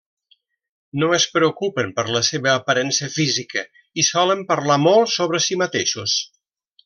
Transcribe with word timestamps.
No 1.01 1.09
es 1.17 1.25
preocupen 1.35 1.91
per 1.99 2.05
la 2.15 2.21
seva 2.29 2.49
aparença 2.53 3.11
física 3.17 3.65
i 4.03 4.07
solen 4.09 4.41
parlar 4.53 4.79
molt 4.89 5.13
sobre 5.19 5.43
si 5.49 5.61
mateixos. 5.65 6.17